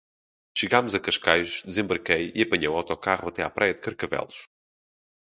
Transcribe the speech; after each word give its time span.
Chegámos 0.59 0.93
a 0.95 0.99
Cascais, 1.05 1.51
desembarquei 1.67 2.25
e 2.37 2.41
apanhei 2.41 2.67
um 2.69 2.75
autocarro 2.75 3.27
até 3.29 3.43
à 3.43 3.51
praia 3.51 3.75
de 3.75 3.81
Carcavelos. 3.81 4.47